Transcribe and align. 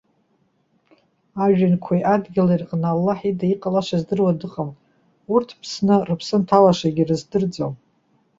Ажәҩанқәеи 1.43 2.01
адгьыли 2.13 2.59
рыҟны 2.59 2.87
Аллаҳ 2.93 3.19
ида 3.29 3.45
иҟалаша 3.53 3.97
здыруа 4.01 4.31
дыҟам. 4.39 4.71
Урҭ 5.33 5.49
ԥсны, 5.61 5.95
рыԥсы 6.07 6.33
анҭалашагьы 6.37 7.03
рыздырӡом. 7.09 7.73